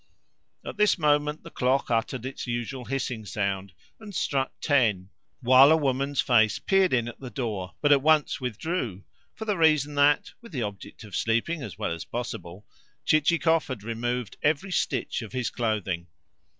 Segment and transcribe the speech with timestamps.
[0.65, 5.09] At this moment the clock uttered its usual hissing sound, and struck ten,
[5.41, 9.03] while a woman's face peered in at the door, but at once withdrew,
[9.35, 12.65] for the reason that, with the object of sleeping as well as possible,
[13.05, 16.07] Chichikov had removed every stitch of his clothing.